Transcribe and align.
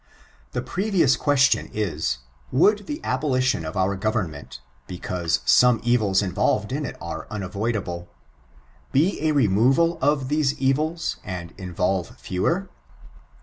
The 0.53 0.63
previous 0.63 1.15
question 1.15 1.69
is, 1.71 2.17
would 2.51 2.87
the 2.87 3.01
abolition 3.03 3.63
of 3.63 3.77
our 3.77 3.95
government, 3.95 4.59
because 4.87 5.41
some 5.45 5.79
evils 5.83 6.23
involved 6.23 6.71
in 6.71 6.87
it 6.87 6.97
are 6.99 7.27
unavoidable, 7.29 8.09
be 8.91 9.21
a 9.21 9.31
removal 9.31 9.99
of 10.01 10.27
these 10.27 10.57
evils 10.59 11.17
and 11.23 11.53
involve 11.55 12.17
fewer? 12.17 12.67